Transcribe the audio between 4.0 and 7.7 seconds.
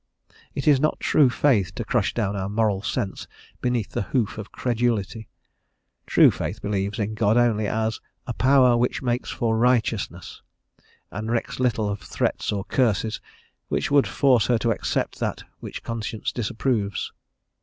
hoof of credulity; true faith believes in God only